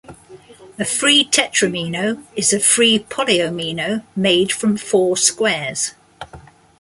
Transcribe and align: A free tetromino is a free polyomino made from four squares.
A 0.79 0.83
free 0.83 1.23
tetromino 1.23 2.23
is 2.35 2.53
a 2.53 2.59
free 2.59 2.97
polyomino 3.07 4.03
made 4.15 4.51
from 4.51 4.75
four 4.75 5.15
squares. 5.15 5.93